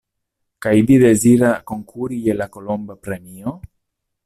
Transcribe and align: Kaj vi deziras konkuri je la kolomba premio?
Kaj 0.65 0.71
vi 0.87 0.95
deziras 1.03 1.61
konkuri 1.73 2.19
je 2.29 2.37
la 2.41 2.49
kolomba 2.57 2.99
premio? 3.07 3.57